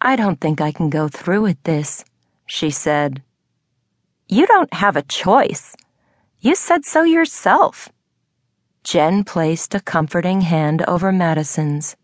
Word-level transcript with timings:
I 0.00 0.14
don't 0.14 0.40
think 0.40 0.60
I 0.60 0.70
can 0.70 0.90
go 0.90 1.08
through 1.08 1.42
with 1.42 1.60
this, 1.64 2.04
she 2.46 2.70
said. 2.70 3.22
You 4.28 4.46
don't 4.46 4.72
have 4.74 4.96
a 4.96 5.02
choice. 5.02 5.74
You 6.40 6.54
said 6.54 6.84
so 6.84 7.02
yourself. 7.02 7.88
Jen 8.84 9.24
placed 9.24 9.74
a 9.74 9.80
comforting 9.80 10.42
hand 10.42 10.84
over 10.86 11.10
Madison's. 11.10 11.96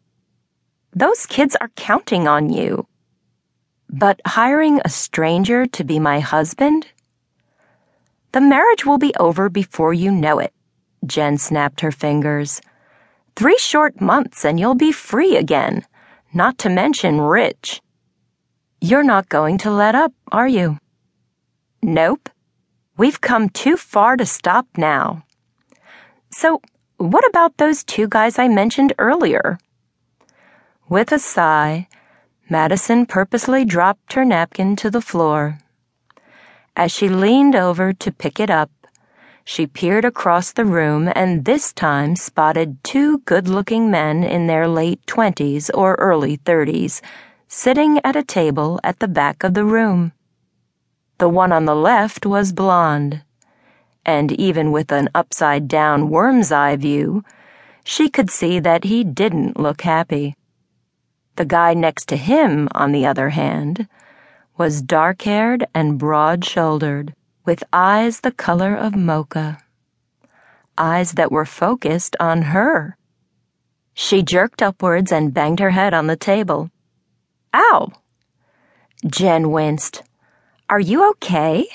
Those 0.92 1.26
kids 1.26 1.56
are 1.60 1.70
counting 1.76 2.26
on 2.26 2.52
you. 2.52 2.88
But 3.88 4.20
hiring 4.26 4.80
a 4.84 4.88
stranger 4.88 5.66
to 5.66 5.84
be 5.84 6.00
my 6.00 6.18
husband? 6.18 6.88
The 8.32 8.40
marriage 8.40 8.84
will 8.84 8.98
be 8.98 9.14
over 9.20 9.48
before 9.48 9.95
you 9.95 10.11
know 10.11 10.40
it. 10.40 10.52
Jen 11.06 11.38
snapped 11.38 11.80
her 11.80 11.92
fingers. 11.92 12.61
Three 13.36 13.58
short 13.58 14.00
months 14.00 14.45
and 14.45 14.58
you'll 14.58 14.74
be 14.74 14.90
free 14.90 15.36
again, 15.36 15.84
not 16.35 16.59
to 16.59 16.69
mention 16.69 17.21
rich. 17.21 17.80
You're 18.80 19.05
not 19.05 19.29
going 19.29 19.59
to 19.59 19.70
let 19.70 19.95
up, 19.95 20.12
are 20.33 20.48
you? 20.48 20.79
Nope. 21.83 22.29
We've 22.97 23.20
come 23.20 23.48
too 23.48 23.77
far 23.77 24.16
to 24.16 24.27
stop 24.27 24.66
now. 24.77 25.25
So, 26.30 26.61
what 26.97 27.27
about 27.28 27.56
those 27.56 27.84
two 27.84 28.09
guys 28.09 28.39
I 28.39 28.48
mentioned 28.48 28.92
earlier? 28.98 29.59
With 30.89 31.12
a 31.12 31.19
sigh, 31.19 31.89
Madison 32.51 33.06
purposely 33.06 33.64
dropped 33.64 34.12
her 34.12 34.25
napkin 34.25 34.77
to 34.77 34.91
the 34.91 35.01
floor. 35.01 35.59
As 36.77 36.92
she 36.92 37.09
leaned 37.09 37.55
over 37.55 37.92
to 37.92 38.12
pick 38.12 38.41
it 38.41 38.51
up, 38.51 38.70
she 39.45 39.66
peered 39.66 40.05
across 40.05 40.53
the 40.53 40.65
room 40.65 41.11
and 41.15 41.45
this 41.45 41.73
time 41.73 42.16
spotted 42.16 42.83
two 42.83 43.19
good 43.19 43.47
looking 43.47 43.91
men 43.91 44.25
in 44.25 44.47
their 44.47 44.67
late 44.67 45.07
twenties 45.07 45.69
or 45.70 45.95
early 45.97 46.37
thirties 46.37 47.03
sitting 47.47 48.01
at 48.05 48.17
a 48.17 48.25
table 48.25 48.80
at 48.83 48.98
the 48.98 49.09
back 49.09 49.45
of 49.45 49.55
the 49.55 49.65
room. 49.65 50.12
The 51.19 51.28
one 51.28 51.53
on 51.53 51.67
the 51.67 51.77
left 51.77 52.27
was 52.27 52.53
blonde, 52.53 53.23
and 54.05 54.33
even 54.33 54.73
with 54.73 54.91
an 54.91 55.09
upside 55.14 55.69
down 55.69 56.08
worm's 56.08 56.51
eye 56.51 56.77
view, 56.77 57.23
she 57.84 58.08
could 58.08 58.31
see 58.31 58.58
that 58.58 58.84
he 58.84 59.05
didn't 59.05 59.61
look 59.61 59.83
happy. 59.83 60.34
The 61.36 61.45
guy 61.45 61.75
next 61.75 62.08
to 62.08 62.17
him, 62.17 62.69
on 62.75 62.92
the 62.92 63.06
other 63.06 63.29
hand, 63.29 63.86
was 64.56 64.83
dark 64.83 65.23
haired 65.23 65.67
and 65.75 65.98
broad 65.98 66.45
shouldered, 66.45 67.14
with 67.45 67.64
eyes 67.73 68.20
the 68.20 68.33
color 68.33 68.75
of 68.75 68.95
mocha. 68.95 69.59
Eyes 70.78 71.12
that 71.12 71.31
were 71.31 71.45
focused 71.45 72.17
on 72.19 72.42
her. 72.42 72.97
She 73.92 74.23
jerked 74.23 74.62
upwards 74.62 75.12
and 75.12 75.34
banged 75.34 75.61
her 75.61 75.70
head 75.70 75.95
on 75.95 76.06
the 76.06 76.17
table. 76.17 76.70
Ow! 77.53 77.92
Jen 79.06 79.51
winced. 79.51 80.03
Are 80.69 80.81
you 80.81 81.09
okay? 81.11 81.67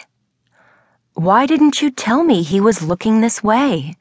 Why 1.14 1.46
didn't 1.46 1.82
you 1.82 1.92
tell 1.92 2.24
me 2.24 2.44
he 2.44 2.60
was 2.60 2.82
looking 2.82 3.22
this 3.22 3.44
way? 3.44 3.96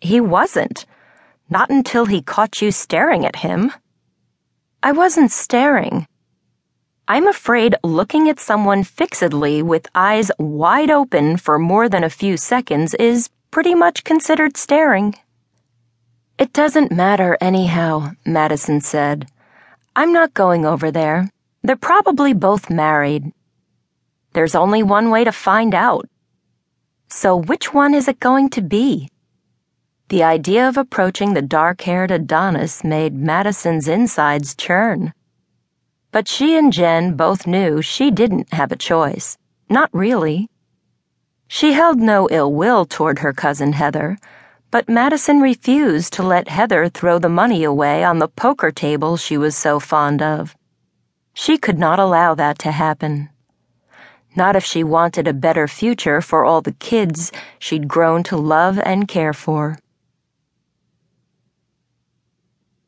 He 0.00 0.20
wasn't. 0.20 0.86
Not 1.48 1.70
until 1.70 2.06
he 2.06 2.22
caught 2.22 2.60
you 2.60 2.72
staring 2.72 3.24
at 3.24 3.36
him. 3.36 3.72
I 4.82 4.92
wasn't 4.92 5.30
staring. 5.30 6.06
I'm 7.12 7.26
afraid 7.26 7.74
looking 7.82 8.28
at 8.28 8.38
someone 8.38 8.84
fixedly 8.84 9.62
with 9.62 9.88
eyes 9.96 10.30
wide 10.38 10.92
open 10.92 11.38
for 11.38 11.58
more 11.58 11.88
than 11.88 12.04
a 12.04 12.16
few 12.22 12.36
seconds 12.36 12.94
is 12.94 13.30
pretty 13.50 13.74
much 13.74 14.04
considered 14.04 14.56
staring. 14.56 15.16
It 16.38 16.52
doesn't 16.52 16.92
matter 16.92 17.36
anyhow, 17.40 18.12
Madison 18.24 18.80
said. 18.80 19.26
I'm 19.96 20.12
not 20.12 20.34
going 20.34 20.64
over 20.64 20.92
there. 20.92 21.28
They're 21.64 21.74
probably 21.74 22.32
both 22.32 22.70
married. 22.70 23.32
There's 24.32 24.54
only 24.54 24.84
one 24.84 25.10
way 25.10 25.24
to 25.24 25.32
find 25.32 25.74
out. 25.74 26.08
So 27.08 27.34
which 27.34 27.74
one 27.74 27.92
is 27.92 28.06
it 28.06 28.20
going 28.20 28.50
to 28.50 28.62
be? 28.62 29.08
The 30.10 30.22
idea 30.22 30.68
of 30.68 30.76
approaching 30.76 31.34
the 31.34 31.42
dark 31.42 31.80
haired 31.80 32.12
Adonis 32.12 32.84
made 32.84 33.14
Madison's 33.14 33.88
insides 33.88 34.54
churn. 34.54 35.12
But 36.12 36.26
she 36.26 36.56
and 36.56 36.72
Jen 36.72 37.14
both 37.14 37.46
knew 37.46 37.82
she 37.82 38.10
didn't 38.10 38.52
have 38.52 38.72
a 38.72 38.76
choice. 38.76 39.38
Not 39.68 39.90
really. 39.92 40.48
She 41.46 41.72
held 41.72 41.98
no 41.98 42.28
ill 42.30 42.52
will 42.52 42.84
toward 42.84 43.20
her 43.20 43.32
cousin 43.32 43.72
Heather, 43.72 44.18
but 44.72 44.88
Madison 44.88 45.40
refused 45.40 46.12
to 46.14 46.22
let 46.22 46.48
Heather 46.48 46.88
throw 46.88 47.18
the 47.18 47.28
money 47.28 47.62
away 47.64 48.02
on 48.02 48.18
the 48.18 48.28
poker 48.28 48.70
table 48.70 49.16
she 49.16 49.36
was 49.36 49.56
so 49.56 49.78
fond 49.78 50.20
of. 50.22 50.56
She 51.34 51.58
could 51.58 51.78
not 51.78 51.98
allow 51.98 52.34
that 52.34 52.58
to 52.60 52.72
happen. 52.72 53.30
Not 54.36 54.56
if 54.56 54.64
she 54.64 54.84
wanted 54.84 55.26
a 55.26 55.32
better 55.32 55.66
future 55.66 56.20
for 56.20 56.44
all 56.44 56.60
the 56.60 56.72
kids 56.72 57.32
she'd 57.58 57.88
grown 57.88 58.22
to 58.24 58.36
love 58.36 58.78
and 58.78 59.08
care 59.08 59.32
for. 59.32 59.78